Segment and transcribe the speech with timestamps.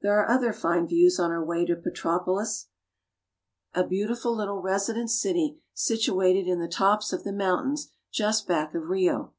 [0.00, 2.68] There are other fine views on our way to Petropolis,
[3.74, 3.88] a 282 BRAZIL.
[3.90, 9.34] beautiful little residence 'city situated in the tops of the mountains just back of Rio.